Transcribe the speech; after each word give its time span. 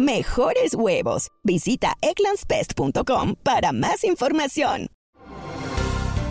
Mejores 0.00 0.74
huevos. 0.74 1.28
Visita 1.44 1.92
egglandsbest.com 2.00 3.34
para 3.42 3.70
más 3.72 4.02
información. 4.02 4.86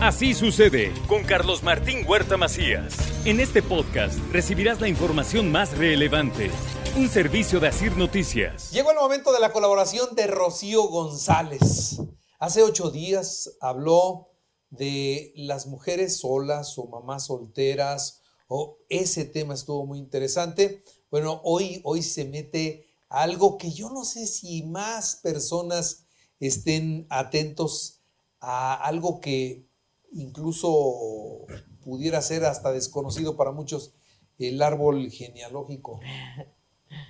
Así 0.00 0.34
sucede 0.34 0.92
con 1.06 1.22
Carlos 1.22 1.62
Martín 1.62 2.04
Huerta 2.04 2.36
Macías. 2.36 2.96
En 3.24 3.38
este 3.38 3.62
podcast 3.62 4.18
recibirás 4.32 4.80
la 4.80 4.88
información 4.88 5.52
más 5.52 5.78
relevante. 5.78 6.50
Un 6.96 7.08
servicio 7.08 7.60
de 7.60 7.68
Asir 7.68 7.96
Noticias. 7.96 8.72
Llegó 8.72 8.90
el 8.90 8.96
momento 8.96 9.32
de 9.32 9.38
la 9.38 9.52
colaboración 9.52 10.16
de 10.16 10.26
Rocío 10.26 10.88
González. 10.88 12.00
Hace 12.40 12.64
ocho 12.64 12.90
días 12.90 13.56
habló 13.60 14.30
de 14.70 15.32
las 15.36 15.68
mujeres 15.68 16.18
solas 16.18 16.76
o 16.76 16.88
mamás 16.88 17.26
solteras, 17.26 18.20
o 18.48 18.78
ese 18.88 19.26
tema 19.26 19.54
estuvo 19.54 19.86
muy 19.86 20.00
interesante. 20.00 20.82
Bueno, 21.08 21.40
hoy, 21.44 21.80
hoy 21.84 22.02
se 22.02 22.24
mete 22.24 22.89
algo 23.10 23.58
que 23.58 23.72
yo 23.72 23.90
no 23.90 24.04
sé 24.04 24.26
si 24.26 24.62
más 24.62 25.16
personas 25.16 26.06
estén 26.38 27.06
atentos 27.10 28.00
a 28.40 28.74
algo 28.74 29.20
que 29.20 29.66
incluso 30.12 31.44
pudiera 31.82 32.22
ser 32.22 32.44
hasta 32.44 32.72
desconocido 32.72 33.36
para 33.36 33.50
muchos, 33.50 33.92
el 34.38 34.62
árbol 34.62 35.10
genealógico. 35.10 36.00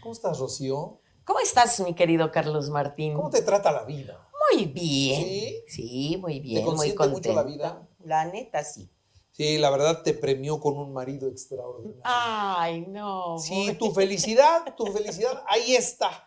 ¿Cómo 0.03 0.13
estás, 0.13 0.39
Rocío? 0.39 1.01
¿Cómo 1.25 1.39
estás, 1.39 1.79
mi 1.81 1.95
querido 1.95 2.33
Carlos 2.33 2.71
Martín? 2.71 3.15
¿Cómo 3.15 3.31
te 3.31 3.43
trata 3.43 3.71
la 3.71 3.85
vida? 3.85 4.27
Muy 4.53 4.65
bien. 4.65 5.23
¿Sí? 5.23 5.63
Sí, 5.69 6.17
muy 6.17 6.41
bien, 6.41 6.65
¿Te 6.65 6.71
muy 6.73 6.95
contenta. 6.95 7.29
mucho 7.29 7.33
la 7.35 7.43
vida? 7.43 7.89
La 8.05 8.25
neta, 8.25 8.65
sí. 8.65 8.91
Sí, 9.41 9.57
la 9.57 9.71
verdad 9.71 10.03
te 10.03 10.13
premió 10.13 10.61
con 10.61 10.77
un 10.77 10.93
marido 10.93 11.27
extraordinario. 11.27 12.03
Ay, 12.05 12.83
no. 12.89 13.39
Sí, 13.39 13.75
tu 13.79 13.91
felicidad, 13.91 14.75
tu 14.77 14.85
felicidad, 14.89 15.43
ahí 15.49 15.75
está. 15.75 16.27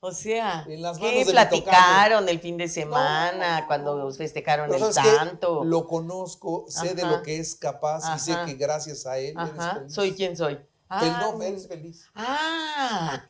O 0.00 0.10
sea, 0.12 0.64
En 0.66 0.80
las 0.80 0.96
¿qué 0.96 1.04
manos 1.04 1.18
de 1.18 1.24
mi 1.26 1.30
platicaron 1.32 2.26
el 2.26 2.40
fin 2.40 2.56
de 2.56 2.68
semana 2.68 3.60
No. 3.60 3.66
cuando 3.66 4.10
festejaron 4.12 4.72
el 4.72 4.80
¿sabes 4.80 4.96
qué? 4.96 5.14
santo? 5.14 5.62
Lo 5.62 5.86
conozco, 5.86 6.64
sé 6.68 6.94
de 6.94 7.04
lo 7.04 7.22
que 7.22 7.38
es 7.38 7.54
capaz 7.54 8.16
y 8.16 8.18
sé 8.18 8.34
que 8.46 8.54
gracias 8.54 9.04
a 9.04 9.18
él 9.18 9.34
eres 9.38 9.52
feliz. 9.74 9.94
soy 9.94 10.12
quien 10.14 10.34
soy. 10.34 10.58
Ah, 10.88 11.20
no, 11.34 11.42
eres 11.42 11.68
feliz. 11.68 12.06
ah, 12.14 13.28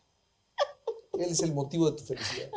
Él 1.14 1.22
es 1.30 1.42
el 1.42 1.52
motivo 1.54 1.90
de 1.90 1.96
tu 1.96 2.04
felicidad. 2.04 2.50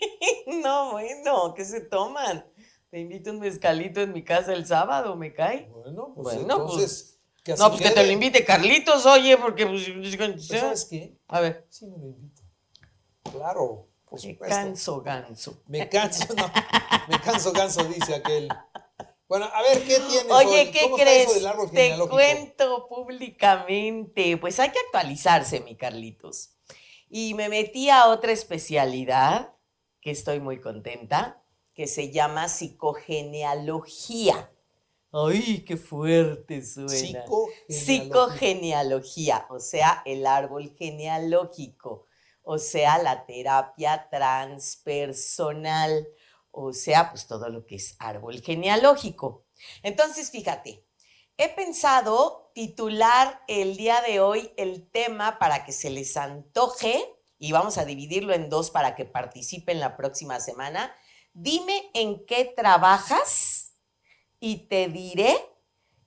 no, 0.64 0.92
bueno, 0.92 1.52
¿qué 1.54 1.64
se 1.66 1.80
toman? 1.82 2.46
Te 2.92 3.00
invito 3.00 3.30
un 3.30 3.38
mezcalito 3.38 4.02
en 4.02 4.12
mi 4.12 4.22
casa 4.22 4.52
el 4.52 4.66
sábado, 4.66 5.16
¿me 5.16 5.32
cae? 5.32 5.66
Bueno, 5.70 6.12
pues 6.14 6.36
Bueno, 6.36 6.40
entonces... 6.40 7.18
que 7.42 7.52
así 7.52 7.62
No, 7.62 7.70
pues 7.70 7.80
que 7.80 7.88
te 7.90 8.04
lo 8.04 8.12
invite 8.12 8.44
Carlitos, 8.44 9.06
oye, 9.06 9.38
porque 9.38 9.66
pues... 9.66 9.88
Pero 10.18 10.60
¿Sabes 10.60 10.84
qué? 10.84 11.16
A 11.26 11.40
ver, 11.40 11.64
Sí 11.70 11.86
me 11.86 11.96
lo 11.96 12.08
invito. 12.08 12.42
Claro, 13.32 13.88
por 14.04 14.22
me 14.22 14.32
supuesto. 14.32 14.54
canso 14.54 15.00
ganso. 15.00 15.62
Me 15.68 15.88
canso, 15.88 16.34
no, 16.34 16.52
me 17.08 17.18
canso 17.20 17.52
ganso, 17.52 17.82
dice 17.84 18.14
aquel. 18.14 18.50
Bueno, 19.26 19.46
a 19.50 19.62
ver, 19.62 19.78
¿qué 19.84 19.98
tienes 19.98 20.30
Oye, 20.30 20.60
hoy? 20.60 20.70
¿qué 20.70 20.82
¿Cómo 20.82 20.98
está 20.98 21.10
eso 21.10 21.24
crees? 21.30 21.34
del 21.34 21.46
árbol 21.46 21.70
Te 21.70 21.98
cuento 22.10 22.88
públicamente. 22.90 24.36
Pues 24.36 24.60
hay 24.60 24.68
que 24.68 24.80
actualizarse, 24.80 25.60
mi 25.60 25.76
Carlitos. 25.76 26.58
Y 27.08 27.32
me 27.32 27.48
metí 27.48 27.88
a 27.88 28.08
otra 28.08 28.32
especialidad, 28.32 29.54
que 30.02 30.10
estoy 30.10 30.40
muy 30.40 30.60
contenta, 30.60 31.41
que 31.74 31.86
se 31.86 32.10
llama 32.10 32.48
psicogenealogía. 32.48 34.50
Ay, 35.12 35.64
qué 35.64 35.76
fuerte 35.76 36.64
suena. 36.64 36.88
Psicogenealógico. 36.88 37.48
Psicogenealogía, 37.68 39.46
o 39.50 39.60
sea, 39.60 40.02
el 40.06 40.26
árbol 40.26 40.74
genealógico, 40.78 42.06
o 42.42 42.58
sea, 42.58 42.96
la 43.02 43.26
terapia 43.26 44.08
transpersonal, 44.10 46.08
o 46.50 46.72
sea, 46.72 47.10
pues 47.10 47.26
todo 47.26 47.50
lo 47.50 47.66
que 47.66 47.76
es 47.76 47.94
árbol 47.98 48.40
genealógico. 48.40 49.44
Entonces, 49.82 50.30
fíjate, 50.30 50.86
he 51.36 51.50
pensado 51.50 52.50
titular 52.54 53.42
el 53.48 53.76
día 53.76 54.00
de 54.00 54.20
hoy 54.20 54.50
el 54.56 54.90
tema 54.90 55.38
para 55.38 55.64
que 55.64 55.72
se 55.72 55.90
les 55.90 56.16
antoje, 56.16 57.04
y 57.38 57.52
vamos 57.52 57.76
a 57.76 57.84
dividirlo 57.84 58.32
en 58.34 58.48
dos 58.48 58.70
para 58.70 58.94
que 58.94 59.04
participen 59.04 59.80
la 59.80 59.96
próxima 59.96 60.40
semana. 60.40 60.94
Dime 61.34 61.90
en 61.94 62.26
qué 62.26 62.44
trabajas 62.44 63.74
y 64.38 64.68
te 64.68 64.88
diré 64.88 65.34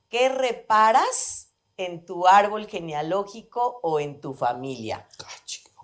qué 0.08 0.28
reparas 0.28 1.54
en 1.76 2.06
tu 2.06 2.26
árbol 2.26 2.66
genealógico 2.66 3.80
o 3.82 3.98
en 4.00 4.20
tu 4.20 4.34
familia. 4.34 5.08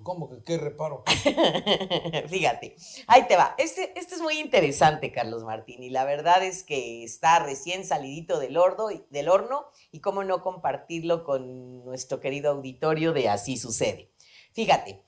¿Cómo 0.02 0.28
que 0.28 0.42
qué 0.42 0.58
reparo? 0.58 1.04
Fíjate, 2.28 2.76
ahí 3.06 3.26
te 3.28 3.36
va. 3.36 3.54
Este, 3.56 3.97
este 3.98 4.16
es 4.16 4.20
muy 4.20 4.38
interesante, 4.41 5.12
Carlos 5.12 5.44
Martín, 5.44 5.82
y 5.82 5.91
la 5.91 6.04
verdad 6.04 6.42
es 6.42 6.64
que 6.64 7.04
está 7.04 7.38
recién 7.38 7.84
salidito 7.84 8.38
del 8.41 8.56
horno 8.56 9.66
y 9.92 10.00
cómo 10.00 10.25
no 10.25 10.42
compartirlo 10.42 11.25
con 11.25 11.84
nuestro 11.84 12.20
querido 12.20 12.50
auditorio 12.50 13.12
de 13.12 13.28
Así 13.28 13.56
sucede. 13.56 14.10
Fíjate, 14.52 15.02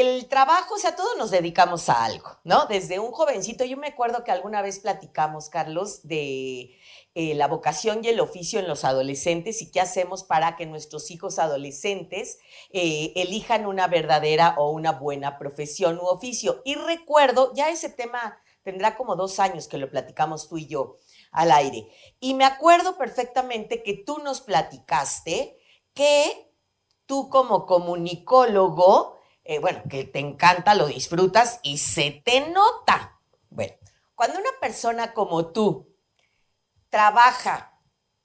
el 0.00 0.26
trabajo, 0.26 0.76
o 0.76 0.78
sea, 0.78 0.96
todos 0.96 1.18
nos 1.18 1.30
dedicamos 1.30 1.90
a 1.90 2.04
algo, 2.04 2.38
¿no? 2.44 2.64
Desde 2.64 2.98
un 2.98 3.12
jovencito, 3.12 3.64
yo 3.64 3.76
me 3.76 3.88
acuerdo 3.88 4.24
que 4.24 4.30
alguna 4.30 4.62
vez 4.62 4.78
platicamos, 4.78 5.50
Carlos, 5.50 6.06
de 6.08 6.78
eh, 7.14 7.34
la 7.34 7.46
vocación 7.46 8.02
y 8.02 8.08
el 8.08 8.20
oficio 8.20 8.58
en 8.58 8.68
los 8.68 8.84
adolescentes 8.84 9.60
y 9.60 9.70
qué 9.70 9.80
hacemos 9.80 10.24
para 10.24 10.56
que 10.56 10.64
nuestros 10.64 11.10
hijos 11.10 11.38
adolescentes 11.38 12.38
eh, 12.70 13.12
elijan 13.16 13.66
una 13.66 13.86
verdadera 13.86 14.54
o 14.56 14.70
una 14.70 14.92
buena 14.92 15.38
profesión 15.38 15.98
u 15.98 16.06
oficio. 16.06 16.62
Y 16.64 16.74
recuerdo, 16.76 17.52
ya 17.54 17.68
ese 17.68 17.90
tema 17.90 18.38
tendrá 18.62 18.96
como 18.96 19.14
dos 19.14 19.40
años 19.40 19.68
que 19.68 19.76
lo 19.76 19.90
platicamos 19.90 20.48
tú 20.48 20.56
y 20.56 20.68
yo 20.68 20.96
al 21.32 21.52
aire. 21.52 21.86
Y 22.18 22.32
me 22.32 22.46
acuerdo 22.46 22.96
perfectamente 22.96 23.82
que 23.82 23.92
tú 23.92 24.20
nos 24.20 24.40
platicaste 24.40 25.58
que 25.92 26.50
tú 27.04 27.28
como 27.28 27.66
comunicólogo, 27.66 29.18
eh, 29.44 29.58
bueno, 29.58 29.82
que 29.88 30.04
te 30.04 30.18
encanta, 30.18 30.74
lo 30.74 30.86
disfrutas 30.86 31.60
y 31.62 31.78
se 31.78 32.22
te 32.24 32.48
nota. 32.50 33.20
Bueno, 33.50 33.74
cuando 34.14 34.38
una 34.38 34.50
persona 34.60 35.12
como 35.14 35.48
tú 35.48 35.88
trabaja 36.90 37.80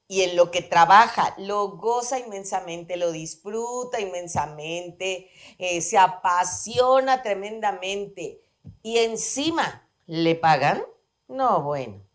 y 0.08 0.22
en 0.22 0.36
lo 0.36 0.52
que 0.52 0.62
trabaja 0.62 1.34
lo 1.38 1.70
goza 1.78 2.20
inmensamente, 2.20 2.98
lo 2.98 3.12
disfruta 3.12 4.00
inmensamente, 4.00 5.30
eh, 5.58 5.82
se 5.82 5.98
apasiona 5.98 7.24
tremendamente 7.24 8.42
y 8.84 8.98
encima 9.00 9.90
le 10.06 10.36
pagan, 10.36 10.84
no, 11.28 11.64
bueno, 11.64 12.06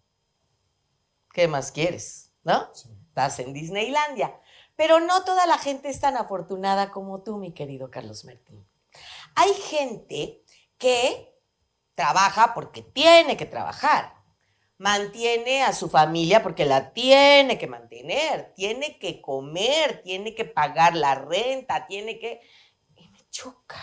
¿qué 1.33 1.49
más 1.49 1.73
quieres? 1.73 2.33
¿No? 2.45 2.71
Estás 3.09 3.39
en 3.41 3.53
Disneylandia. 3.53 4.39
Pero 4.75 5.01
no 5.01 5.23
toda 5.25 5.47
la 5.47 5.59
gente 5.59 5.91
es 5.91 6.01
tan 6.01 6.17
afortunada 6.17 6.91
como 6.91 7.23
tú, 7.23 7.37
mi 7.37 7.53
querido 7.53 7.91
Carlos 7.91 8.25
Martín. 8.25 8.67
Hay 9.35 9.53
gente 9.55 10.43
que 10.79 11.33
trabaja 11.95 12.55
porque 12.55 12.83
tiene 12.83 13.37
que 13.37 13.47
trabajar, 13.47 14.15
mantiene 14.79 15.63
a 15.63 15.73
su 15.73 15.89
familia 15.89 16.43
porque 16.43 16.65
la 16.65 16.93
tiene 16.93 17.59
que 17.59 17.67
mantener, 17.67 18.53
tiene 18.55 18.99
que 18.99 19.21
comer, 19.21 20.03
tiene 20.03 20.35
que 20.35 20.45
pagar 20.45 20.97
la 20.97 21.15
renta, 21.15 21.87
tiene 21.87 22.19
que... 22.19 22.41
Y 22.97 23.09
me 23.09 23.21
choca. 23.31 23.83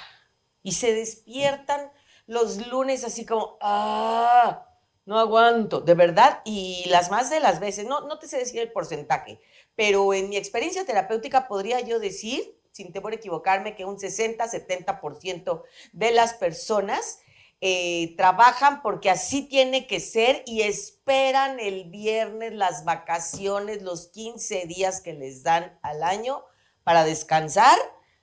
Y 0.61 0.73
se 0.73 0.93
despiertan 0.93 1.91
los 2.25 2.67
lunes 2.67 3.03
así 3.03 3.25
como, 3.25 3.57
ah, 3.61 4.65
no 5.05 5.17
aguanto, 5.17 5.81
de 5.81 5.95
verdad. 5.95 6.41
Y 6.45 6.83
las 6.89 7.09
más 7.09 7.29
de 7.29 7.39
las 7.39 7.59
veces, 7.59 7.87
no, 7.87 8.01
no 8.01 8.19
te 8.19 8.27
sé 8.27 8.37
decir 8.37 8.59
el 8.59 8.71
porcentaje, 8.71 9.39
pero 9.75 10.13
en 10.13 10.29
mi 10.29 10.37
experiencia 10.37 10.85
terapéutica 10.85 11.47
podría 11.47 11.79
yo 11.79 11.99
decir, 11.99 12.58
sin 12.71 12.91
temor 12.91 13.13
a 13.13 13.15
equivocarme, 13.15 13.75
que 13.75 13.85
un 13.85 13.97
60-70% 13.97 15.63
de 15.93 16.11
las 16.11 16.33
personas 16.33 17.19
eh, 17.61 18.15
trabajan 18.15 18.81
porque 18.81 19.09
así 19.09 19.41
tiene 19.41 19.85
que 19.85 19.99
ser 19.99 20.43
y 20.45 20.61
esperan 20.61 21.59
el 21.59 21.89
viernes, 21.89 22.53
las 22.53 22.85
vacaciones, 22.85 23.81
los 23.81 24.07
15 24.07 24.65
días 24.65 25.01
que 25.01 25.13
les 25.13 25.43
dan 25.43 25.77
al 25.81 26.03
año 26.03 26.43
para 26.83 27.03
descansar, 27.03 27.77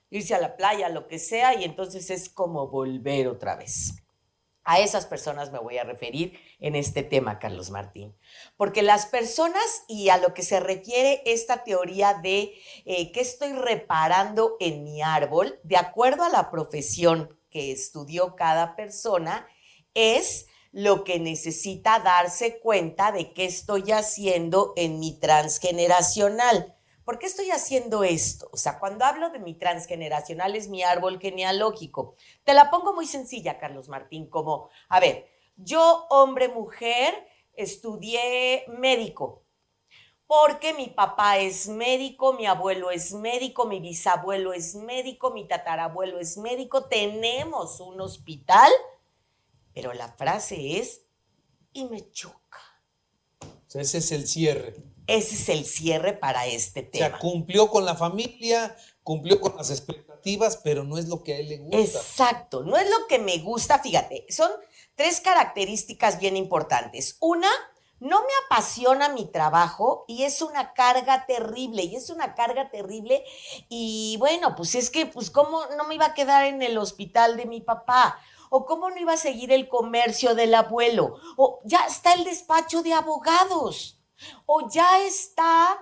irse 0.09 0.33
a 0.33 0.39
la 0.39 0.57
playa, 0.57 0.89
lo 0.89 1.07
que 1.07 1.19
sea, 1.19 1.53
y 1.53 1.65
entonces 1.65 2.09
es 2.09 2.29
como 2.29 2.67
volver 2.69 3.27
otra 3.27 3.55
vez. 3.55 3.93
A 4.69 4.81
esas 4.81 5.05
personas 5.05 5.53
me 5.53 5.59
voy 5.59 5.77
a 5.77 5.85
referir 5.85 6.37
en 6.59 6.75
este 6.75 7.01
tema, 7.01 7.39
Carlos 7.39 7.69
Martín. 7.69 8.13
Porque 8.57 8.81
las 8.81 9.05
personas 9.05 9.63
y 9.87 10.09
a 10.09 10.17
lo 10.17 10.33
que 10.33 10.43
se 10.43 10.59
refiere 10.59 11.21
esta 11.25 11.63
teoría 11.63 12.15
de 12.15 12.53
eh, 12.83 13.13
qué 13.13 13.21
estoy 13.21 13.53
reparando 13.53 14.57
en 14.59 14.83
mi 14.83 15.01
árbol, 15.01 15.57
de 15.63 15.77
acuerdo 15.77 16.25
a 16.25 16.29
la 16.29 16.51
profesión 16.51 17.39
que 17.49 17.71
estudió 17.71 18.35
cada 18.35 18.75
persona, 18.75 19.47
es 19.93 20.47
lo 20.73 21.05
que 21.05 21.17
necesita 21.17 21.99
darse 21.99 22.59
cuenta 22.59 23.13
de 23.13 23.31
qué 23.31 23.45
estoy 23.45 23.93
haciendo 23.93 24.73
en 24.75 24.99
mi 24.99 25.17
transgeneracional. 25.17 26.76
¿Por 27.07 27.19
qué 27.19 27.25
estoy 27.25 27.51
haciendo 27.51 28.03
esto? 28.03 28.49
O 28.51 28.57
sea, 28.57 28.79
cuando 28.79 29.05
hablo 29.05 29.29
de 29.29 29.39
mi 29.39 29.53
transgeneracional 29.53 30.57
es 30.57 30.67
mi 30.67 30.83
árbol 30.83 31.21
genealógico. 31.21 32.15
Te 32.43 32.53
la 32.53 32.69
pongo 32.69 32.93
muy 32.93 33.07
sencilla, 33.07 33.59
Carlos 33.59 33.87
Martín, 33.87 34.27
como, 34.27 34.69
a 34.89 34.99
ver, 34.99 35.25
yo, 35.55 36.05
hombre, 36.09 36.49
mujer, 36.49 37.13
estudié 37.53 38.65
médico, 38.77 39.45
porque 40.25 40.73
mi 40.73 40.87
papá 40.87 41.37
es 41.37 41.69
médico, 41.69 42.33
mi 42.33 42.45
abuelo 42.45 42.91
es 42.91 43.13
médico, 43.13 43.65
mi 43.67 43.79
bisabuelo 43.79 44.51
es 44.51 44.75
médico, 44.75 45.31
mi 45.31 45.47
tatarabuelo 45.47 46.19
es 46.19 46.37
médico, 46.37 46.89
tenemos 46.89 47.79
un 47.79 48.01
hospital, 48.01 48.69
pero 49.73 49.93
la 49.93 50.09
frase 50.09 50.77
es, 50.79 51.03
y 51.71 51.85
me 51.85 52.11
choca. 52.11 52.59
ese 53.73 53.99
es 53.99 54.11
el 54.11 54.27
cierre. 54.27 54.96
Ese 55.07 55.35
es 55.35 55.49
el 55.49 55.65
cierre 55.65 56.13
para 56.13 56.45
este 56.45 56.83
tema. 56.83 57.07
O 57.07 57.09
sea, 57.09 57.19
cumplió 57.19 57.69
con 57.69 57.85
la 57.85 57.95
familia, 57.95 58.75
cumplió 59.03 59.39
con 59.39 59.55
las 59.55 59.71
expectativas, 59.71 60.57
pero 60.57 60.83
no 60.83 60.97
es 60.97 61.07
lo 61.07 61.23
que 61.23 61.33
a 61.33 61.39
él 61.39 61.47
le 61.47 61.57
gusta. 61.59 61.79
Exacto, 61.79 62.63
no 62.63 62.75
es 62.75 62.89
lo 62.89 63.07
que 63.07 63.17
me 63.17 63.37
gusta, 63.37 63.79
fíjate, 63.79 64.25
son 64.29 64.51
tres 64.95 65.21
características 65.21 66.19
bien 66.19 66.35
importantes. 66.35 67.15
Una, 67.21 67.49
no 67.99 68.19
me 68.21 68.33
apasiona 68.45 69.07
mi 69.09 69.25
trabajo 69.25 70.03
y 70.09 70.23
es 70.23 70.41
una 70.41 70.73
carga 70.73 71.25
terrible, 71.25 71.83
y 71.83 71.95
es 71.95 72.09
una 72.09 72.35
carga 72.35 72.69
terrible 72.69 73.23
y 73.69 74.17
bueno, 74.19 74.55
pues 74.55 74.75
es 74.75 74.89
que, 74.89 75.05
pues 75.05 75.31
cómo 75.31 75.65
no 75.77 75.87
me 75.87 75.95
iba 75.95 76.07
a 76.07 76.13
quedar 76.13 76.45
en 76.45 76.61
el 76.61 76.77
hospital 76.77 77.37
de 77.37 77.45
mi 77.45 77.61
papá, 77.61 78.19
o 78.49 78.65
cómo 78.65 78.89
no 78.89 78.97
iba 78.97 79.13
a 79.13 79.17
seguir 79.17 79.51
el 79.51 79.67
comercio 79.69 80.35
del 80.35 80.53
abuelo, 80.53 81.15
o 81.37 81.61
ya 81.63 81.85
está 81.85 82.13
el 82.13 82.23
despacho 82.23 82.83
de 82.83 82.93
abogados 82.93 83.96
o 84.45 84.69
ya 84.69 85.01
está 85.01 85.77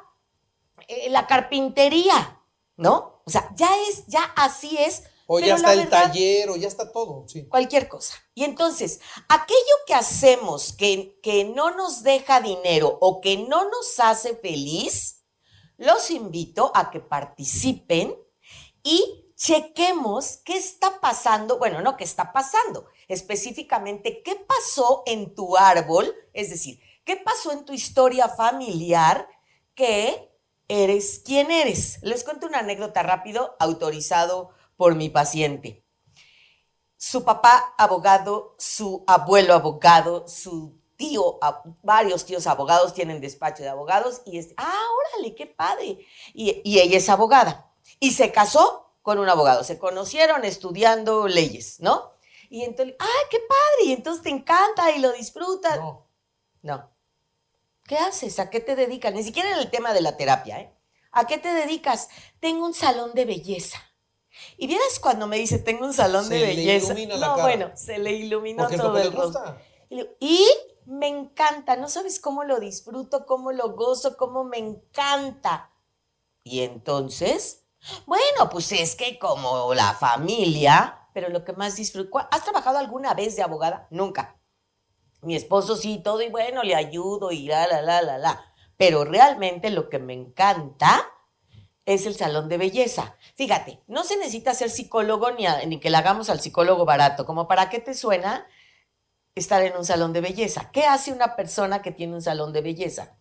eh, 0.88 1.10
la 1.10 1.28
carpintería, 1.28 2.42
¿no? 2.78 3.22
O 3.26 3.30
sea, 3.30 3.50
ya 3.56 3.70
es, 3.88 4.06
ya 4.08 4.24
así 4.36 4.78
es. 4.78 5.04
O 5.28 5.40
ya 5.40 5.56
está 5.56 5.74
el 5.74 5.90
taller, 5.90 6.50
o 6.50 6.56
ya 6.56 6.68
está 6.68 6.92
todo, 6.92 7.28
sí. 7.28 7.48
Cualquier 7.48 7.88
cosa. 7.88 8.14
Y 8.36 8.44
entonces, 8.44 9.00
aquello 9.28 9.76
que 9.88 9.96
hacemos 9.96 10.74
que, 10.74 11.20
que 11.24 11.46
no 11.46 11.72
nos 11.72 12.04
deja 12.04 12.42
dinero 12.42 12.98
o 13.02 13.22
que 13.22 13.38
no 13.38 13.68
nos 13.70 14.00
hace 14.00 14.36
feliz, 14.36 15.24
los 15.78 16.12
invito 16.12 16.72
a 16.76 16.92
que 16.92 17.00
participen 17.00 18.16
y 18.84 19.26
chequemos 19.36 20.38
qué 20.46 20.58
está 20.58 21.02
pasando, 21.02 21.58
bueno, 21.58 21.82
no 21.82 21.98
qué 21.98 22.04
está 22.04 22.32
pasando, 22.32 22.88
específicamente 23.08 24.22
qué 24.24 24.36
pasó 24.36 25.04
en 25.06 25.36
tu 25.36 25.58
árbol, 25.58 26.14
es 26.34 26.50
decir, 26.50 26.80
¿Qué 27.06 27.18
pasó 27.18 27.52
en 27.52 27.66
tu 27.66 27.72
historia 27.72 28.28
familiar 28.28 29.30
que 29.76 30.32
eres 30.68 31.22
quien 31.24 31.52
eres? 31.52 32.00
Les 32.02 32.24
cuento 32.24 32.48
una 32.48 32.60
anécdota 32.60 33.04
rápido, 33.04 33.56
autorizado 33.60 34.50
por 34.76 34.96
mi 34.96 35.10
paciente. 35.10 35.86
Su 36.98 37.24
papá 37.24 37.76
abogado, 37.78 38.56
su 38.58 39.04
abuelo 39.06 39.54
abogado, 39.54 40.28
su 40.28 40.80
tío, 40.96 41.38
varios 41.84 42.26
tíos 42.26 42.48
abogados 42.48 42.96
tienen 42.96 43.22
despacho 43.22 43.62
de 43.62 43.70
abogados 43.70 44.24
y 44.26 44.40
es, 44.40 44.56
ah, 44.58 44.88
órale, 45.14 45.36
qué 45.36 45.46
padre. 45.46 46.00
Y, 46.34 46.62
y 46.64 46.80
ella 46.80 46.98
es 46.98 47.08
abogada 47.08 47.72
y 48.00 48.14
se 48.14 48.32
casó 48.32 48.96
con 49.04 49.20
un 49.20 49.30
abogado. 49.30 49.64
Se 49.64 49.78
conocieron 49.78 50.44
estudiando 50.44 51.28
leyes, 51.28 51.80
¿no? 51.82 52.14
Y 52.50 52.64
entonces, 52.64 52.96
ah, 52.98 53.28
qué 53.30 53.38
padre, 53.40 53.90
y 53.90 53.94
entonces 53.94 54.24
te 54.24 54.30
encanta 54.32 54.90
y 54.90 55.00
lo 55.00 55.12
disfrutas. 55.12 55.78
No. 55.78 56.08
No. 56.64 56.95
¿Qué 57.88 57.98
haces? 57.98 58.40
¿A 58.40 58.50
qué 58.50 58.60
te 58.60 58.76
dedicas? 58.76 59.14
Ni 59.14 59.24
siquiera 59.24 59.52
en 59.52 59.60
el 59.60 59.70
tema 59.70 59.94
de 59.94 60.02
la 60.02 60.18
terapia, 60.18 60.60
¿eh? 60.60 60.74
¿A 61.12 61.28
qué 61.28 61.38
te 61.38 61.54
dedicas? 61.54 62.10
Tengo 62.40 62.66
un 62.66 62.74
salón 62.74 63.14
de 63.14 63.26
belleza. 63.26 63.80
Y 64.58 64.68
vieras 64.68 65.00
cuando 65.00 65.28
me 65.28 65.38
dice, 65.38 65.60
tengo 65.60 65.86
un 65.86 65.94
salón 65.94 66.28
de 66.28 66.42
belleza. 66.42 66.94
Le 66.94 67.02
ilumina 67.02 67.18
la 67.18 67.28
no, 67.28 67.44
bueno, 67.44 67.72
se 67.76 67.98
le 68.00 68.12
iluminó 68.12 68.68
todo 68.68 68.98
el 68.98 69.14
rostro. 69.14 69.56
Y 70.20 70.46
me 70.86 71.08
encanta, 71.08 71.76
no 71.78 71.88
sabes 71.88 72.20
cómo 72.20 72.44
lo 72.44 72.60
disfruto, 72.60 73.26
cómo 73.26 73.52
lo 73.52 73.76
gozo, 73.76 74.18
cómo 74.18 74.44
me 74.44 74.58
encanta. 74.58 75.72
Y 76.44 76.62
entonces, 76.62 77.66
bueno, 78.06 78.50
pues 78.52 78.72
es 78.72 78.96
que 78.96 79.18
como 79.18 79.74
la 79.74 79.94
familia, 79.94 81.08
pero 81.14 81.30
lo 81.30 81.46
que 81.46 81.54
más 81.54 81.76
disfruto, 81.76 82.20
¿has 82.30 82.44
trabajado 82.44 82.78
alguna 82.78 83.14
vez 83.14 83.36
de 83.36 83.44
abogada? 83.44 83.88
Nunca. 83.90 84.38
Mi 85.26 85.36
esposo 85.36 85.76
sí, 85.76 86.02
todo 86.04 86.22
y 86.22 86.30
bueno, 86.30 86.64
le 86.64 86.76
ayudo 86.76 87.32
y 87.32 87.48
la, 87.48 87.68
la, 87.68 87.82
la, 87.82 88.02
la, 88.02 88.18
la. 88.18 88.54
Pero 88.78 89.04
realmente 89.06 89.70
lo 89.70 89.90
que 89.90 90.00
me 90.00 90.14
encanta 90.14 91.10
es 91.86 92.06
el 92.06 92.16
salón 92.16 92.50
de 92.50 92.58
belleza. 92.58 93.16
Fíjate, 93.36 93.82
no 93.88 94.04
se 94.04 94.18
necesita 94.18 94.54
ser 94.54 94.70
psicólogo 94.70 95.32
ni, 95.32 95.46
ni 95.68 95.80
que 95.80 95.90
le 95.90 95.98
hagamos 95.98 96.30
al 96.30 96.40
psicólogo 96.42 96.86
barato. 96.86 97.26
Como 97.26 97.48
para 97.48 97.70
qué 97.70 97.80
te 97.80 97.94
suena 97.94 98.48
estar 99.36 99.62
en 99.64 99.76
un 99.76 99.86
salón 99.86 100.14
de 100.14 100.22
belleza. 100.22 100.72
¿Qué 100.72 100.86
hace 100.86 101.12
una 101.12 101.36
persona 101.36 101.82
que 101.82 101.92
tiene 101.92 102.16
un 102.16 102.22
salón 102.22 102.54
de 102.54 102.62
belleza? 102.62 103.18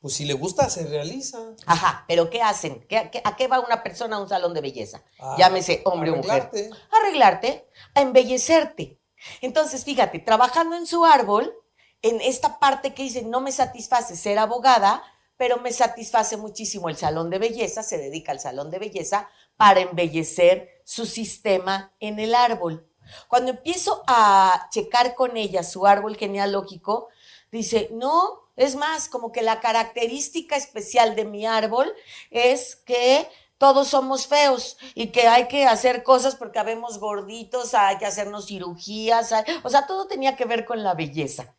Pues 0.00 0.14
si 0.14 0.24
le 0.24 0.34
gusta, 0.34 0.68
se 0.68 0.84
realiza. 0.86 1.38
Ajá, 1.64 2.04
pero 2.08 2.28
¿qué 2.28 2.42
hacen? 2.42 2.86
a 3.24 3.36
qué 3.36 3.46
va 3.46 3.60
una 3.60 3.84
persona 3.84 4.16
a 4.16 4.20
un 4.20 4.28
salón 4.28 4.52
de 4.52 4.60
belleza? 4.60 5.04
Ah, 5.20 5.36
Llámese 5.38 5.82
hombre 5.84 6.10
o 6.10 6.16
mujer. 6.16 6.50
Arreglarte, 6.90 7.68
a 7.94 8.00
embellecerte. 8.00 8.98
Entonces, 9.40 9.84
fíjate, 9.84 10.18
trabajando 10.18 10.76
en 10.76 10.86
su 10.86 11.04
árbol, 11.04 11.54
en 12.02 12.20
esta 12.20 12.58
parte 12.58 12.94
que 12.94 13.04
dice, 13.04 13.22
no 13.22 13.40
me 13.40 13.52
satisface 13.52 14.16
ser 14.16 14.38
abogada, 14.38 15.02
pero 15.36 15.58
me 15.58 15.72
satisface 15.72 16.36
muchísimo 16.36 16.88
el 16.88 16.96
salón 16.96 17.30
de 17.30 17.38
belleza, 17.38 17.82
se 17.82 17.98
dedica 17.98 18.32
al 18.32 18.40
salón 18.40 18.70
de 18.70 18.78
belleza 18.78 19.28
para 19.56 19.80
embellecer 19.80 20.82
su 20.84 21.06
sistema 21.06 21.92
en 22.00 22.18
el 22.18 22.34
árbol. 22.34 22.88
Cuando 23.28 23.50
empiezo 23.50 24.02
a 24.06 24.68
checar 24.70 25.14
con 25.14 25.36
ella 25.36 25.62
su 25.62 25.86
árbol 25.86 26.16
genealógico, 26.16 27.08
dice, 27.50 27.88
no, 27.92 28.50
es 28.56 28.76
más, 28.76 29.08
como 29.08 29.32
que 29.32 29.42
la 29.42 29.60
característica 29.60 30.56
especial 30.56 31.16
de 31.16 31.24
mi 31.24 31.46
árbol 31.46 31.92
es 32.30 32.76
que 32.76 33.28
todos 33.62 33.86
somos 33.86 34.26
feos 34.26 34.76
y 34.92 35.12
que 35.12 35.28
hay 35.28 35.46
que 35.46 35.66
hacer 35.66 36.02
cosas 36.02 36.34
porque 36.34 36.58
habemos 36.58 36.98
gorditos, 36.98 37.74
hay 37.74 37.96
que 37.96 38.06
hacernos 38.06 38.46
cirugías, 38.46 39.32
o 39.62 39.70
sea, 39.70 39.86
todo 39.86 40.08
tenía 40.08 40.34
que 40.34 40.46
ver 40.46 40.64
con 40.64 40.82
la 40.82 40.94
belleza. 40.94 41.54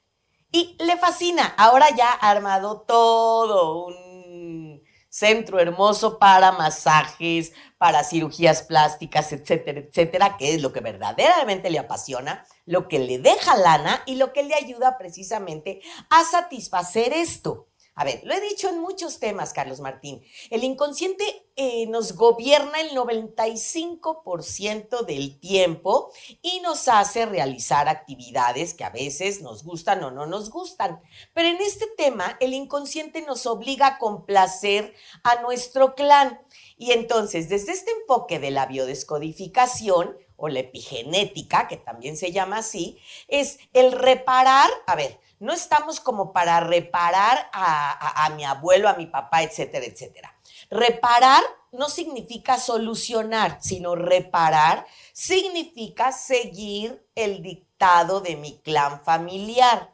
Y 0.52 0.76
le 0.84 0.98
fascina, 0.98 1.56
ahora 1.58 1.88
ya 1.96 2.12
ha 2.12 2.30
armado 2.30 2.82
todo 2.82 3.86
un 3.86 4.84
centro 5.08 5.62
hermoso 5.62 6.20
para 6.20 6.52
masajes, 6.52 7.54
para 7.78 8.04
cirugías 8.04 8.64
plásticas, 8.64 9.32
etcétera, 9.32 9.80
etcétera, 9.80 10.36
que 10.36 10.56
es 10.56 10.62
lo 10.62 10.74
que 10.74 10.82
verdaderamente 10.82 11.70
le 11.70 11.80
apasiona, 11.80 12.46
lo 12.66 12.90
que 12.90 13.00
le 13.00 13.20
deja 13.20 13.56
lana 13.56 14.04
y 14.06 14.16
lo 14.16 14.34
que 14.34 14.44
le 14.44 14.56
ayuda 14.56 14.98
precisamente 14.98 15.80
a 16.10 16.26
satisfacer 16.26 17.14
esto. 17.14 17.70
A 17.96 18.04
ver, 18.04 18.22
lo 18.24 18.34
he 18.34 18.42
dicho 18.42 18.70
en 18.70 18.80
muchos 18.80 19.20
temas, 19.20 19.54
Carlos 19.54 19.80
Martín. 19.80 20.24
El 20.50 20.64
inconsciente 20.64 21.46
eh, 21.56 21.86
nos 21.88 22.14
gobierna 22.14 22.82
el 22.82 22.98
95% 22.98 25.06
del 25.06 25.40
tiempo 25.40 26.12
y 26.42 26.60
nos 26.62 26.88
hace 26.88 27.28
realizar 27.28 27.88
actividades 27.88 28.74
que 28.74 28.84
a 28.84 28.90
veces 28.90 29.42
nos 29.42 29.64
gustan 29.64 30.04
o 30.04 30.10
no 30.10 30.26
nos 30.26 30.50
gustan. 30.50 31.04
Pero 31.34 31.50
en 31.50 31.62
este 31.62 31.86
tema, 31.96 32.36
el 32.40 32.54
inconsciente 32.54 33.22
nos 33.22 33.46
obliga 33.46 33.86
a 33.86 34.00
complacer 34.00 34.96
a 35.24 35.44
nuestro 35.44 35.94
clan. 35.94 36.42
Y 36.84 36.92
entonces, 36.92 37.48
desde 37.48 37.72
este 37.72 37.92
enfoque 37.92 38.40
de 38.40 38.52
la 38.52 38.66
biodescodificación, 38.66 40.18
o 40.36 40.50
la 40.50 40.60
epigenética, 40.60 41.70
que 41.70 41.78
también 41.78 42.18
se 42.18 42.34
llama 42.34 42.58
así, 42.58 43.00
es 43.30 43.58
el 43.72 43.94
reparar, 43.94 44.70
a 44.86 44.94
ver, 44.94 45.18
no 45.40 45.54
estamos 45.54 46.02
como 46.02 46.34
para 46.34 46.60
reparar 46.60 47.50
a, 47.54 48.30
mi 48.36 48.44
abuelo, 48.44 48.90
a 48.90 48.96
mi 48.96 49.06
papá, 49.06 49.44
etcétera, 49.44 49.86
etcétera. 49.86 50.38
Reparar 50.70 51.42
no 51.72 51.88
significa 51.88 52.60
solucionar, 52.60 53.60
sino 53.62 53.96
reparar 53.96 54.86
significa 55.14 56.12
seguir 56.12 57.08
el 57.16 57.42
dictado 57.42 58.20
de 58.20 58.36
mi 58.36 58.60
clan 58.60 59.02
familiar. 59.06 59.93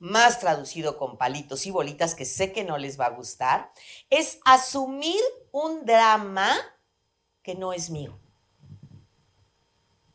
Más 0.00 0.40
traducido 0.40 0.98
con 0.98 1.16
palitos 1.16 1.64
y 1.66 1.70
bolitas, 1.70 2.16
que 2.16 2.24
sé 2.24 2.52
que 2.52 2.64
no 2.64 2.76
les 2.76 2.98
va 2.98 3.06
a 3.06 3.10
gustar, 3.10 3.72
es 4.08 4.40
asumir 4.44 5.20
un 5.52 5.86
drama 5.86 6.50
que 7.42 7.54
no 7.54 7.72
es 7.72 7.90
mío. 7.90 8.18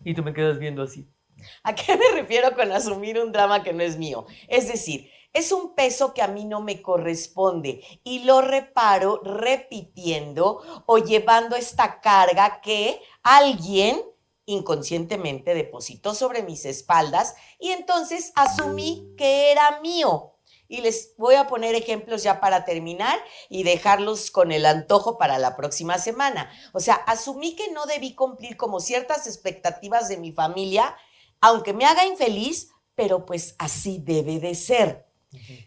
Y 0.04 0.14
tú 0.14 0.24
me 0.24 0.34
quedas 0.34 0.60
viendo 0.60 0.84
así. 0.84 1.08
¿A 1.64 1.74
qué 1.74 1.96
me 1.98 2.20
refiero 2.20 2.54
con 2.56 2.72
asumir 2.72 3.20
un 3.20 3.32
drama 3.32 3.64
que 3.64 3.74
no 3.74 3.84
es 3.84 3.98
mío? 3.98 4.26
Es 4.48 4.68
decir, 4.68 5.10
es 5.34 5.52
un 5.52 5.76
peso 5.76 6.14
que 6.14 6.22
a 6.22 6.28
mí 6.28 6.46
no 6.46 6.62
me 6.62 6.82
corresponde 6.82 7.82
y 8.04 8.24
lo 8.24 8.42
reparo 8.42 9.22
repitiendo 9.22 10.84
o 10.86 10.98
llevando 10.98 11.56
esta 11.56 12.00
carga 12.00 12.62
que 12.62 13.02
alguien 13.22 14.02
inconscientemente 14.46 15.54
depositó 15.54 16.14
sobre 16.14 16.44
mis 16.44 16.66
espaldas 16.66 17.36
y 17.60 17.70
entonces 17.72 18.32
asumí 18.36 19.14
que 19.18 19.52
era 19.52 19.80
mío. 19.82 20.32
Y 20.68 20.82
les 20.82 21.14
voy 21.18 21.36
a 21.36 21.48
poner 21.48 21.76
ejemplos 21.76 22.24
ya 22.24 22.40
para 22.40 22.66
terminar 22.66 23.20
y 23.50 23.64
dejarlos 23.64 24.32
con 24.32 24.52
el 24.52 24.66
antojo 24.66 25.18
para 25.18 25.38
la 25.38 25.56
próxima 25.56 26.00
semana. 26.00 26.50
O 26.74 26.80
sea, 26.80 26.96
asumí 26.96 27.56
que 27.56 27.72
no 27.72 27.86
debí 27.86 28.16
cumplir 28.16 28.58
como 28.58 28.80
ciertas 28.80 29.28
expectativas 29.28 30.10
de 30.10 30.18
mi 30.18 30.32
familia, 30.32 30.96
aunque 31.40 31.74
me 31.74 31.86
haga 31.86 32.06
infeliz, 32.06 32.72
pero 32.96 33.26
pues 33.26 33.56
así 33.60 34.00
debe 34.00 34.40
de 34.40 34.56
ser. 34.56 35.06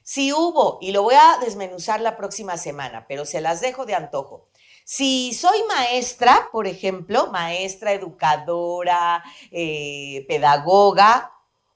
Si 0.03 0.33
hubo, 0.33 0.79
y 0.81 0.93
lo 0.93 1.03
voy 1.03 1.15
a 1.15 1.39
desmenuzar 1.41 2.01
la 2.01 2.17
próxima 2.17 2.57
semana, 2.57 3.07
pero 3.07 3.25
se 3.25 3.41
las 3.41 3.61
dejo 3.61 3.87
de 3.87 3.95
antojo. 3.95 4.49
Si 4.91 5.35
soy 5.35 5.59
maestra, 5.69 6.49
por 6.51 6.67
ejemplo, 6.67 7.31
maestra, 7.31 7.93
educadora, 7.93 9.23
eh, 9.51 10.25
pedagoga, 10.29 11.31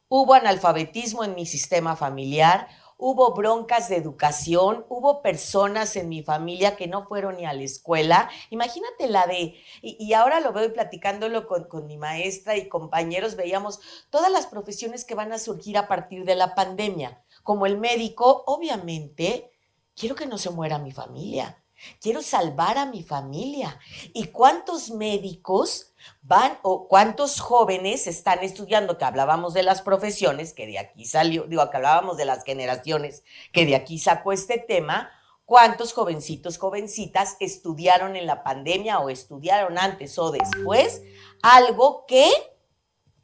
hubo 0.09 0.33
analfabetismo 0.33 1.23
en 1.23 1.35
mi 1.35 1.45
sistema 1.45 1.95
familiar, 1.95 2.69
hubo 2.97 3.35
broncas 3.35 3.91
de 3.91 3.97
educación, 3.97 4.87
hubo 4.89 5.21
personas 5.21 5.95
en 5.97 6.09
mi 6.09 6.23
familia 6.23 6.75
que 6.75 6.87
no 6.87 7.05
fueron 7.05 7.37
ni 7.37 7.45
a 7.45 7.53
la 7.53 7.65
escuela. 7.65 8.31
Imagínate 8.49 9.07
la 9.09 9.27
de, 9.27 9.61
y, 9.83 10.15
ahora 10.15 10.41
lo 10.41 10.55
veo 10.55 10.73
platicándolo 10.73 11.47
con, 11.47 11.65
con, 11.65 11.87
mi 11.87 11.99
maestra 11.99 12.57
y 12.57 12.67
compañeros, 12.67 13.37
veíamos 13.37 13.81
todas 14.09 14.33
las 14.33 14.47
profesiones 14.47 15.05
que 15.05 15.15
van 15.15 15.35
a 15.35 15.39
surgir 15.39 15.77
a 15.77 15.87
partir 15.87 16.25
de 16.25 16.35
la 16.35 16.55
pandemia. 16.55 17.23
Como 17.43 17.67
el 17.67 17.77
médico, 17.77 18.43
obviamente, 18.47 19.53
quiero 19.95 20.15
que 20.15 20.25
no 20.25 20.39
se 20.39 20.49
muera 20.49 20.79
mi 20.79 20.93
familia. 20.93 21.62
Quiero 22.01 22.23
salvar 22.23 22.79
a 22.79 22.87
mi 22.87 23.03
familia. 23.03 23.79
¿Y 24.13 24.27
cuántos 24.27 24.91
médicos 24.91 25.93
van 26.23 26.59
o 26.63 26.89
cuántos 26.89 27.41
jóvenes 27.41 28.07
están 28.07 28.41
estudiando? 28.41 28.99
Que 28.99 29.05
hablábamos 29.05 29.55
de 29.55 29.63
las 29.63 29.83
profesiones, 29.83 30.53
que 30.53 30.67
de 30.67 30.79
aquí 30.79 31.05
salió, 31.05 31.45
digo, 31.45 31.69
que 31.71 31.77
hablábamos 31.77 32.17
de 32.17 32.25
las 32.25 32.45
generaciones, 32.45 33.25
que 33.53 33.67
de 33.67 33.77
aquí 33.77 33.99
sacó 33.99 34.33
este 34.33 34.59
tema. 34.59 35.11
¿Cuántos 35.45 35.93
jovencitos, 35.93 36.57
jovencitas 36.57 37.37
estudiaron 37.41 38.17
en 38.17 38.27
la 38.27 38.43
pandemia 38.43 39.01
o 39.01 39.11
estudiaron 39.11 39.77
antes 39.77 40.19
o 40.19 40.31
después 40.31 41.03
algo 41.43 42.07
que 42.07 42.31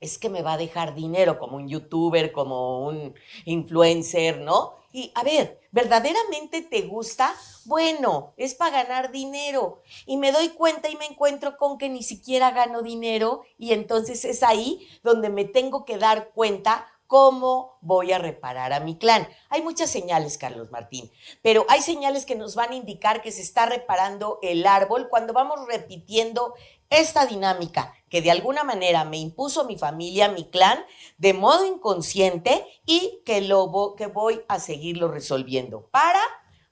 es 0.01 0.19
que 0.19 0.29
me 0.29 0.43
va 0.43 0.55
a 0.55 0.59
dejar 0.59 0.95
dinero 0.95 1.39
como 1.39 1.57
un 1.57 1.69
youtuber, 1.69 2.33
como 2.33 2.87
un 2.87 3.15
influencer, 3.45 4.41
¿no? 4.41 4.75
Y 4.93 5.13
a 5.15 5.23
ver, 5.23 5.61
¿verdaderamente 5.79 6.63
te 6.63 6.83
gusta? 6.83 7.33
Bueno, 7.65 8.35
es 8.37 8.57
para 8.57 8.83
ganar 8.83 9.13
dinero. 9.13 9.81
Y 10.07 10.17
me 10.17 10.33
doy 10.33 10.49
cuenta 10.49 10.89
y 10.89 10.97
me 10.97 11.07
encuentro 11.07 11.57
con 11.57 11.79
que 11.79 11.89
ni 11.89 12.03
siquiera 12.03 12.51
gano 12.51 12.83
dinero 12.83 13.43
y 13.59 13.73
entonces 13.73 14.25
es 14.25 14.43
ahí 14.43 14.89
donde 15.05 15.31
me 15.31 15.45
tengo 15.45 15.85
que 15.85 15.97
dar 15.97 16.31
cuenta 16.31 16.89
cómo 17.07 17.79
voy 17.81 18.11
a 18.13 18.19
reparar 18.19 18.73
a 18.73 18.81
mi 18.81 18.99
clan. 18.99 19.29
Hay 19.51 19.63
muchas 19.63 19.89
señales, 19.89 20.37
Carlos 20.37 20.71
Martín, 20.73 21.13
pero 21.43 21.65
hay 21.69 21.81
señales 21.81 22.27
que 22.27 22.35
nos 22.35 22.57
van 22.57 22.73
a 22.73 22.77
indicar 22.77 23.23
que 23.23 23.31
se 23.31 23.41
está 23.41 23.65
reparando 23.67 24.41
el 24.43 24.67
árbol 24.67 25.09
cuando 25.09 25.33
vamos 25.33 25.61
repitiendo 25.69 26.55
esta 26.91 27.27
dinámica 27.27 27.95
que 28.09 28.23
de 28.23 28.31
alguna 28.31 28.65
manera 28.65 29.05
me 29.05 29.19
impuso 29.19 29.65
mi 29.65 29.77
familia, 29.77 30.29
mi 30.29 30.49
clan, 30.49 30.79
de 31.19 31.35
modo 31.35 31.67
inconsciente 31.67 32.67
y 32.87 33.21
que, 33.25 33.41
lo, 33.43 33.95
que 33.97 34.07
voy 34.07 34.41
a 34.49 34.59
seguirlo 34.59 35.09
resolviendo. 35.09 35.89
Para, 35.91 36.21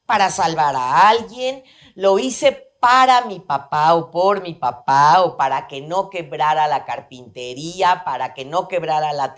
para 0.06 0.30
salvar 0.30 0.74
a 0.76 1.08
alguien, 1.08 1.62
lo 1.94 2.18
hice 2.18 2.70
para 2.80 3.22
mi 3.22 3.40
papá 3.40 3.94
o 3.94 4.10
por 4.10 4.42
mi 4.42 4.54
papá 4.54 5.22
o 5.22 5.36
para 5.36 5.66
que 5.66 5.80
no 5.80 6.08
quebrara 6.08 6.66
la 6.68 6.84
carpintería, 6.84 8.02
para 8.04 8.32
que 8.32 8.44
no 8.44 8.68
quebrara 8.68 9.12
la, 9.12 9.34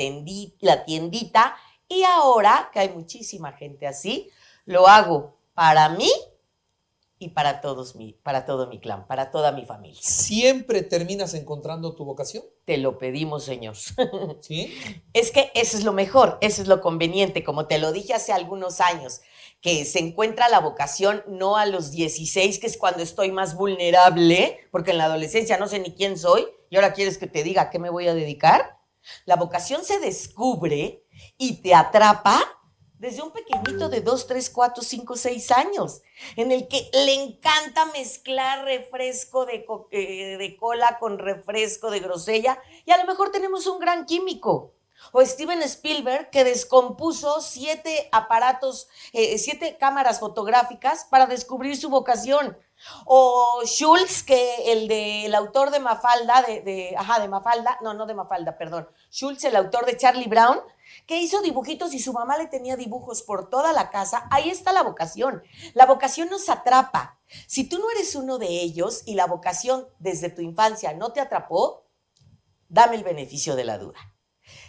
la 0.61 0.85
tiendita. 0.85 1.57
Y 1.89 2.03
ahora 2.05 2.71
que 2.73 2.81
hay 2.81 2.91
muchísima 2.91 3.53
gente 3.53 3.87
así, 3.87 4.31
lo 4.67 4.87
hago 4.87 5.37
para 5.55 5.89
mí 5.89 6.11
y 7.19 7.31
para 7.31 7.61
todos 7.61 7.97
mi, 7.97 8.13
para 8.13 8.47
todo 8.47 8.69
mi 8.69 8.79
clan, 8.79 9.07
para 9.07 9.31
toda 9.31 9.53
mi 9.53 9.65
familia. 9.65 10.01
¿Siempre 10.01 10.83
terminas 10.83 11.35
encontrando 11.35 11.95
tu 11.95 12.05
vocación? 12.05 12.45
Te 12.65 12.77
lo 12.79 12.99
pedimos, 12.99 13.45
Señor. 13.45 13.77
¿Sí? 14.41 14.77
Es 15.13 15.31
que 15.31 15.51
eso 15.55 15.77
es 15.77 15.85
lo 15.85 15.93
mejor, 15.93 16.39
eso 16.41 16.63
es 16.63 16.69
lo 16.69 16.81
conveniente, 16.81 17.43
como 17.43 17.67
te 17.67 17.79
lo 17.79 17.93
dije 17.93 18.15
hace 18.15 18.33
algunos 18.33 18.81
años, 18.81 19.21
que 19.61 19.85
se 19.85 19.99
encuentra 19.99 20.49
la 20.49 20.61
vocación 20.61 21.25
no 21.27 21.57
a 21.57 21.67
los 21.67 21.91
16, 21.91 22.61
que 22.61 22.67
es 22.69 22.77
cuando 22.77 23.03
estoy 23.03 23.33
más 23.33 23.57
vulnerable, 23.57 24.59
porque 24.71 24.93
en 24.93 24.99
la 24.99 25.07
adolescencia 25.07 25.59
no 25.59 25.67
sé 25.67 25.81
ni 25.81 25.95
quién 25.95 26.17
soy, 26.17 26.47
y 26.71 26.77
ahora 26.77 26.93
quieres 26.93 27.19
que 27.19 27.27
te 27.27 27.43
diga 27.43 27.63
a 27.63 27.71
qué 27.71 27.79
me 27.79 27.91
voy 27.91 28.07
a 28.07 28.15
dedicar. 28.15 28.79
La 29.25 29.37
vocación 29.37 29.85
se 29.85 29.99
descubre 29.99 31.03
y 31.37 31.63
te 31.63 31.75
atrapa 31.75 32.58
desde 32.99 33.23
un 33.23 33.33
pequeñito 33.33 33.89
de 33.89 34.01
2, 34.01 34.27
3, 34.27 34.51
4, 34.51 34.83
5, 34.83 35.17
6 35.17 35.51
años, 35.53 36.03
en 36.37 36.53
el 36.53 36.69
que 36.69 36.91
le 36.93 37.15
encanta 37.15 37.87
mezclar 37.87 38.65
refresco 38.65 39.47
de, 39.47 39.65
eh, 39.91 40.37
de, 40.37 40.57
cola 40.57 40.99
con 40.99 41.19
refresco 41.19 41.91
de 41.91 42.01
grosella, 42.01 42.61
y 42.85 42.91
a 42.91 42.99
lo 42.99 43.05
mejor 43.05 43.31
tenemos 43.31 43.67
un 43.67 43.79
gran 43.79 44.05
químico. 44.05 44.75
O 45.13 45.25
Steven 45.25 45.63
Spielberg, 45.63 46.31
que 46.31 46.43
descompuso 46.43 47.41
siete 47.41 48.09
aparatos, 48.11 48.89
eh, 49.13 49.39
siete 49.39 49.77
cámaras 49.79 50.19
fotográficas 50.19 51.05
para 51.05 51.27
descubrir 51.27 51.77
su 51.77 51.89
vocación. 51.89 52.59
O 53.05 53.63
Schultz, 53.65 54.23
que 54.23 54.73
el 54.73 54.89
de, 54.89 55.27
el 55.27 55.35
autor 55.35 55.71
de 55.71 55.81
Mafalda, 55.81 56.43
de, 56.43 56.95
ajá, 56.97 57.21
de 57.21 57.29
Mafalda, 57.29 57.79
no, 57.83 57.95
no 57.95 58.07
de 58.07 58.15
Mafalda, 58.15 58.57
perdón. 58.57 58.89
Schultz, 59.11 59.45
el 59.45 59.57
autor 59.57 59.87
de 59.87 59.97
Charlie 59.97 60.29
Brown, 60.29 60.61
que 61.07 61.21
hizo 61.21 61.41
dibujitos 61.43 61.95
y 61.95 61.99
su 61.99 62.13
mamá 62.13 62.39
le 62.39 62.47
tenía 62.47 62.77
dibujos 62.77 63.23
por 63.23 63.51
toda 63.51 63.73
la 63.73 63.91
casa, 63.91 64.27
ahí 64.31 64.51
está 64.51 64.73
la 64.73 64.83
vocación. 64.83 65.43
La 65.75 65.87
vocación 65.87 66.29
nos 66.29 66.49
atrapa. 66.49 67.19
Si 67.47 67.65
tú 67.65 67.79
no 67.79 67.91
eres 67.91 68.15
uno 68.15 68.39
de 68.39 68.49
ellos 68.49 69.03
y 69.07 69.15
la 69.15 69.27
vocación 69.27 69.89
desde 69.99 70.31
tu 70.31 70.43
infancia 70.43 70.95
no 70.95 71.13
te 71.13 71.21
atrapó, 71.21 71.87
dame 72.69 72.97
el 72.97 73.05
beneficio 73.05 73.57
de 73.57 73.65
la 73.65 73.79
duda. 73.79 73.99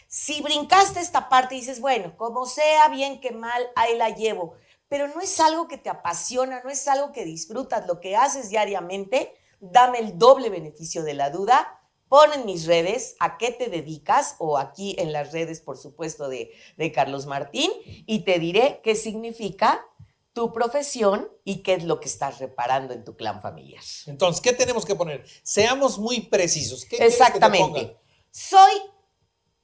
Si 0.08 0.42
brincaste 0.42 1.00
esta 1.00 1.30
parte 1.30 1.56
y 1.56 1.60
dices, 1.60 1.80
bueno, 1.80 2.18
como 2.18 2.46
sea, 2.46 2.90
bien 2.90 3.22
que 3.22 3.32
mal, 3.32 3.70
ahí 3.76 3.96
la 3.96 4.10
llevo, 4.10 4.56
pero 4.90 5.08
no 5.08 5.22
es 5.22 5.40
algo 5.40 5.68
que 5.68 5.78
te 5.78 5.90
apasiona, 5.90 6.62
no 6.64 6.70
es 6.70 6.88
algo 6.88 7.14
que 7.14 7.24
disfrutas, 7.24 7.88
lo 7.88 8.02
que 8.02 8.18
haces 8.18 8.50
diariamente, 8.50 9.34
dame 9.62 10.00
el 10.00 10.18
doble 10.18 10.50
beneficio 10.50 11.04
de 11.04 11.14
la 11.14 11.30
duda 11.30 11.80
Pon 12.10 12.34
en 12.34 12.46
mis 12.46 12.66
redes 12.66 13.16
a 13.20 13.38
qué 13.38 13.52
te 13.52 13.70
dedicas 13.70 14.36
o 14.40 14.58
aquí 14.58 14.96
en 14.98 15.14
las 15.14 15.32
redes, 15.32 15.62
por 15.62 15.78
supuesto, 15.78 16.28
de, 16.28 16.52
de 16.76 16.92
Carlos 16.92 17.28
Martín 17.28 17.72
y 17.86 18.24
te 18.24 18.40
diré 18.40 18.82
qué 18.84 18.96
significa 18.96 19.86
tu 20.34 20.52
profesión 20.52 21.30
y 21.44 21.62
qué 21.62 21.76
es 21.76 21.84
lo 21.84 22.00
que 22.00 22.08
estás 22.08 22.40
reparando 22.40 22.96
en 22.96 23.06
tu 23.06 23.16
clan 23.16 23.42
familiar. 23.42 23.84
Entonces, 24.08 24.42
¿qué 24.42 24.54
tenemos 24.54 24.86
que 24.86 24.96
poner? 24.96 25.24
Seamos 25.44 26.00
muy 26.00 26.22
precisos. 26.22 26.84
¿Qué 26.86 26.98
Exactamente. 26.98 27.96
Soy 28.32 28.72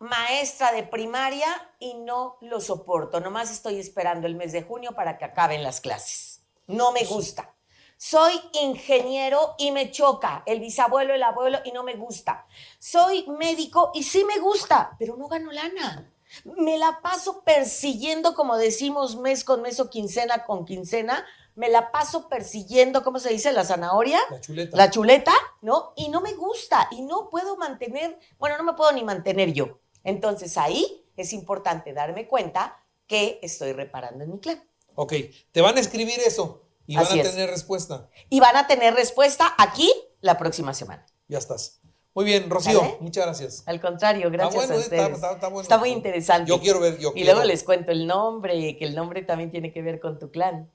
maestra 0.05 0.71
de 0.71 0.83
primaria 0.83 1.47
y 1.79 1.95
no 1.95 2.37
lo 2.41 2.61
soporto. 2.61 3.19
Nomás 3.19 3.51
estoy 3.51 3.79
esperando 3.79 4.27
el 4.27 4.35
mes 4.35 4.51
de 4.51 4.63
junio 4.63 4.93
para 4.95 5.17
que 5.17 5.25
acaben 5.25 5.63
las 5.63 5.81
clases. 5.81 6.41
No 6.67 6.91
me 6.91 7.03
gusta. 7.03 7.53
Soy 7.97 8.33
ingeniero 8.53 9.55
y 9.57 9.71
me 9.71 9.89
choca 9.89 10.43
el 10.45 10.59
bisabuelo, 10.59 11.13
el 11.13 11.23
abuelo 11.23 11.59
y 11.63 11.71
no 11.71 11.83
me 11.83 11.95
gusta. 11.95 12.45
Soy 12.77 13.25
médico 13.27 13.91
y 13.93 14.03
sí 14.03 14.25
me 14.25 14.39
gusta, 14.39 14.95
pero 14.99 15.15
no 15.15 15.27
gano 15.27 15.51
lana. 15.51 16.11
Me 16.43 16.77
la 16.77 16.99
paso 17.01 17.43
persiguiendo, 17.43 18.33
como 18.35 18.57
decimos, 18.57 19.15
mes 19.15 19.43
con 19.43 19.61
mes 19.61 19.79
o 19.79 19.89
quincena 19.89 20.43
con 20.45 20.65
quincena. 20.65 21.25
Me 21.55 21.69
la 21.69 21.91
paso 21.91 22.27
persiguiendo, 22.27 23.01
¿cómo 23.01 23.17
se 23.17 23.29
dice? 23.29 23.53
La 23.53 23.63
zanahoria. 23.63 24.19
La 24.29 24.41
chuleta. 24.41 24.77
La 24.77 24.91
chuleta, 24.91 25.33
¿no? 25.61 25.93
Y 25.95 26.09
no 26.09 26.19
me 26.19 26.33
gusta 26.33 26.89
y 26.91 27.01
no 27.01 27.29
puedo 27.29 27.55
mantener, 27.55 28.19
bueno, 28.37 28.57
no 28.57 28.63
me 28.63 28.73
puedo 28.73 28.91
ni 28.91 29.03
mantener 29.03 29.53
yo. 29.53 29.79
Entonces 30.05 30.57
ahí 30.57 31.05
es 31.17 31.33
importante 31.33 31.91
darme 31.91 32.27
cuenta 32.27 32.81
que 33.07 33.39
estoy 33.41 33.73
reparando 33.73 34.23
en 34.23 34.31
mi 34.31 34.39
clan. 34.39 34.63
Ok, 34.95 35.13
te 35.51 35.59
van 35.59 35.75
a 35.75 35.81
escribir 35.81 36.19
eso. 36.25 36.61
Y 36.87 36.95
van 36.95 37.05
a 37.05 37.23
tener 37.23 37.49
respuesta. 37.49 38.09
Y 38.29 38.39
van 38.39 38.55
a 38.55 38.67
tener 38.67 38.93
respuesta 38.93 39.53
aquí 39.57 39.91
la 40.21 40.37
próxima 40.37 40.73
semana. 40.73 41.05
Ya 41.27 41.39
estás. 41.39 41.81
Muy 42.13 42.23
bien, 42.23 42.49
Rocío, 42.49 42.97
muchas 43.01 43.25
gracias. 43.25 43.63
Al 43.65 43.81
contrario, 43.81 44.29
gracias 44.31 44.63
está 44.63 44.67
bueno, 44.67 44.81
a 44.81 44.85
ustedes. 44.85 45.15
Está, 45.15 45.31
está, 45.33 45.47
bueno. 45.47 45.61
está, 45.61 45.77
muy 45.77 45.89
interesante. 45.89 46.47
Yo 46.47 46.61
quiero 46.61 46.79
ver. 46.79 46.97
Yo 46.97 47.11
y 47.13 47.25
luego 47.25 47.43
les 47.43 47.63
cuento 47.63 47.91
el 47.91 48.07
nombre, 48.07 48.77
que 48.77 48.85
el 48.85 48.95
nombre 48.95 49.23
también 49.23 49.51
tiene 49.51 49.73
que 49.73 49.81
ver 49.81 49.99
con 49.99 50.17
tu 50.17 50.31
clan. 50.31 50.71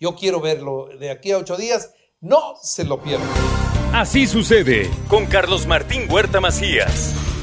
Yo 0.00 0.16
quiero 0.16 0.40
verlo 0.40 0.88
de 0.98 1.10
aquí 1.10 1.30
a 1.30 1.38
ocho 1.38 1.56
días. 1.56 1.92
No 2.20 2.56
se 2.60 2.84
lo 2.84 3.00
pierdan. 3.00 3.28
Así 3.92 4.26
sucede 4.26 4.90
con 5.08 5.26
Carlos 5.26 5.66
Martín 5.66 6.10
Huerta 6.10 6.40
Macías. 6.40 7.29